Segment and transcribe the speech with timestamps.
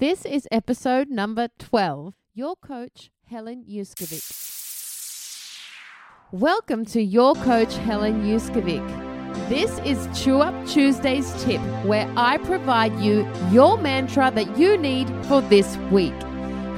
[0.00, 2.14] This is episode number 12.
[2.32, 4.22] Your coach, Helen Yuskovic.
[6.30, 8.86] Welcome to Your Coach, Helen Yuskovic.
[9.48, 15.08] This is Chew Up Tuesday's tip, where I provide you your mantra that you need
[15.26, 16.14] for this week.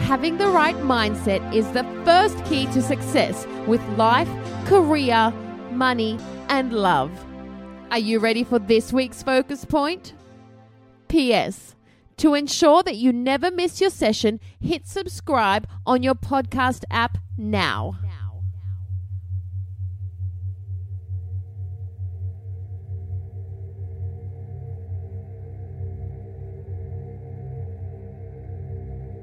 [0.08, 4.30] Having the right mindset is the first key to success with life,
[4.64, 5.30] career,
[5.72, 6.18] money,
[6.48, 7.10] and love.
[7.90, 10.14] Are you ready for this week's focus point?
[11.08, 11.74] P.S.
[12.20, 17.96] To ensure that you never miss your session, hit subscribe on your podcast app now.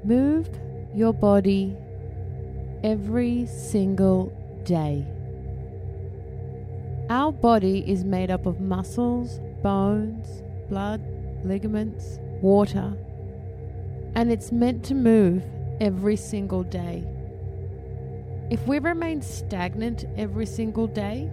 [0.02, 0.48] Move
[0.92, 1.76] your body
[2.82, 4.32] every single
[4.64, 5.06] day.
[7.08, 11.00] Our body is made up of muscles, bones, blood,
[11.44, 12.96] ligaments, water,
[14.14, 15.44] and it's meant to move
[15.80, 17.04] every single day.
[18.50, 21.30] If we remain stagnant every single day,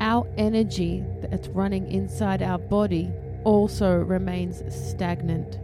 [0.00, 3.10] our energy that's running inside our body
[3.44, 5.58] also remains stagnant.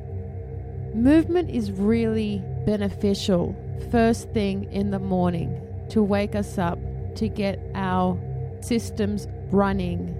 [0.94, 3.54] Movement is really beneficial
[3.90, 5.60] first thing in the morning
[5.90, 6.78] to wake us up,
[7.16, 8.18] to get our
[8.60, 10.16] systems running,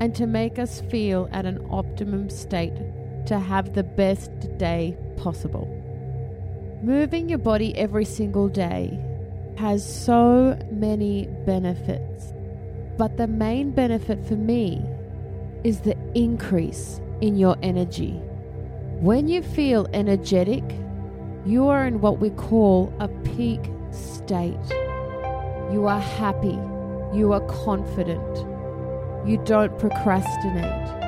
[0.00, 2.72] and to make us feel at an optimum state
[3.30, 5.68] to have the best day possible.
[6.82, 8.98] Moving your body every single day
[9.56, 12.32] has so many benefits,
[12.98, 14.84] but the main benefit for me
[15.62, 18.14] is the increase in your energy.
[18.98, 20.64] When you feel energetic,
[21.46, 23.60] you are in what we call a peak
[23.92, 24.66] state.
[25.70, 26.58] You are happy,
[27.14, 28.38] you are confident,
[29.24, 30.99] you don't procrastinate,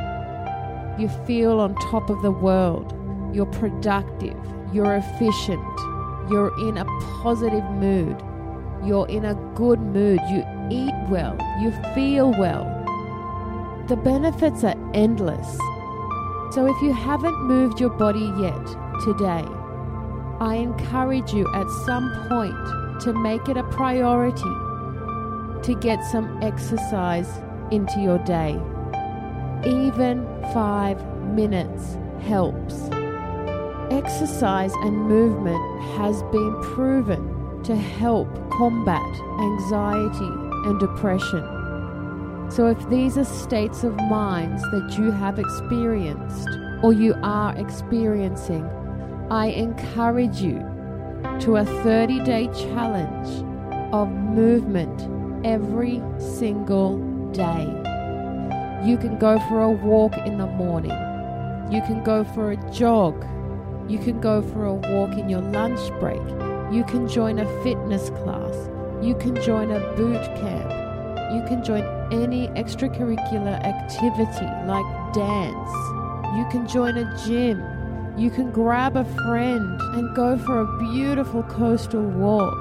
[0.99, 2.93] you feel on top of the world,
[3.35, 4.37] you're productive,
[4.73, 5.63] you're efficient,
[6.31, 6.85] you're in a
[7.23, 8.23] positive mood,
[8.85, 12.65] you're in a good mood, you eat well, you feel well.
[13.89, 15.57] The benefits are endless.
[16.53, 18.67] So if you haven't moved your body yet
[19.05, 19.45] today,
[20.41, 24.43] I encourage you at some point to make it a priority
[25.63, 27.29] to get some exercise
[27.71, 28.61] into your day.
[29.65, 31.97] Even five minutes
[32.27, 32.89] helps.
[33.91, 40.33] Exercise and movement has been proven to help combat anxiety
[40.67, 42.51] and depression.
[42.51, 46.49] So, if these are states of minds that you have experienced
[46.83, 48.69] or you are experiencing,
[49.31, 50.59] I encourage you
[51.41, 53.29] to a 30 day challenge
[53.95, 56.99] of movement every single
[57.33, 57.92] day.
[58.85, 60.91] You can go for a walk in the morning,
[61.71, 63.25] you can go for a jog,
[63.89, 66.23] you can go for a walk in your lunch break,
[66.73, 68.69] you can join a fitness class,
[69.01, 70.71] you can join a boot camp,
[71.33, 71.83] you can join
[72.13, 75.71] any extracurricular activity like dance.
[76.37, 77.63] You can join a gym.
[78.17, 82.57] You can grab a friend and go for a beautiful coastal walk.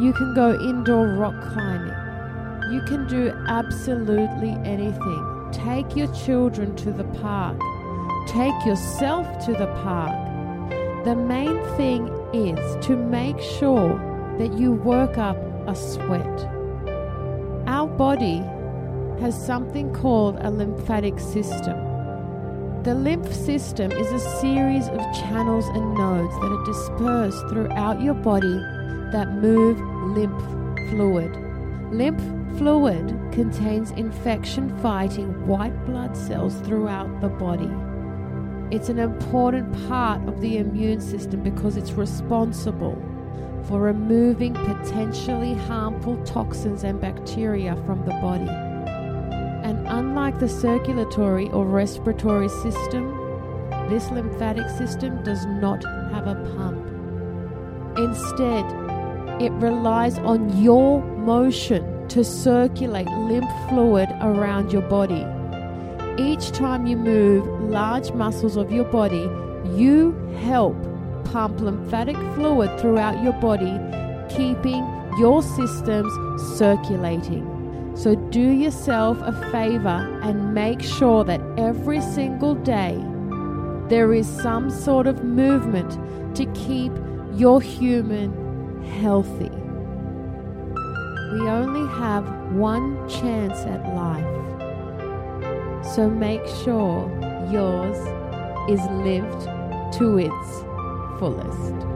[0.00, 2.05] You can go indoor rock climbing.
[2.70, 7.58] You can do absolutely anything take your children to the park,
[8.26, 10.14] take yourself to the park.
[11.04, 13.94] The main thing is to make sure
[14.38, 15.36] that you work up
[15.66, 16.44] a sweat.
[17.66, 18.38] Our body
[19.20, 21.76] has something called a lymphatic system.
[22.82, 28.14] The lymph system is a series of channels and nodes that are dispersed throughout your
[28.14, 28.58] body
[29.12, 29.80] that move
[30.16, 31.45] lymph fluid.
[31.92, 32.20] Lymph
[32.58, 37.70] fluid contains infection fighting white blood cells throughout the body.
[38.74, 43.00] It's an important part of the immune system because it's responsible
[43.68, 48.48] for removing potentially harmful toxins and bacteria from the body.
[48.48, 53.16] And unlike the circulatory or respiratory system,
[53.88, 56.84] this lymphatic system does not have a pump.
[57.96, 58.64] Instead,
[59.40, 65.26] it relies on your motion to circulate lymph fluid around your body.
[66.18, 69.28] Each time you move large muscles of your body,
[69.74, 70.76] you help
[71.24, 73.78] pump lymphatic fluid throughout your body,
[74.34, 74.86] keeping
[75.18, 76.10] your systems
[76.56, 77.52] circulating.
[77.94, 83.02] So do yourself a favor and make sure that every single day
[83.88, 85.98] there is some sort of movement
[86.36, 86.92] to keep
[87.34, 88.45] your human
[88.86, 89.50] healthy.
[91.32, 94.24] We only have one chance at life.
[95.94, 97.10] So make sure
[97.50, 97.96] yours
[98.68, 99.42] is lived
[99.98, 100.64] to its
[101.18, 101.95] fullest.